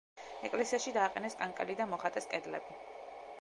ეკლესიაში 0.47 0.93
დააყენეს 0.95 1.37
კანკელი 1.41 1.77
და 1.83 1.87
მოხატეს 1.93 2.29
კედლები. 2.33 2.81